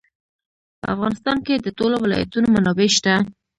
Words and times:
په 0.81 0.85
افغانستان 0.93 1.37
کې 1.45 1.55
د 1.57 1.67
ټولو 1.77 1.95
ولایتونو 2.03 2.47
منابع 2.55 2.87
شته. 2.97 3.13